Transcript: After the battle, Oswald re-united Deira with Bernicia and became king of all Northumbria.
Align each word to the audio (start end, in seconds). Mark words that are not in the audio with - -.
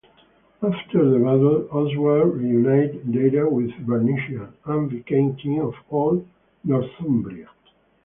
After 0.63 1.07
the 1.11 1.19
battle, 1.19 1.67
Oswald 1.69 2.37
re-united 2.37 3.11
Deira 3.11 3.47
with 3.47 3.69
Bernicia 3.85 4.51
and 4.65 4.89
became 4.89 5.35
king 5.35 5.61
of 5.61 5.75
all 5.91 6.25
Northumbria. 6.63 7.49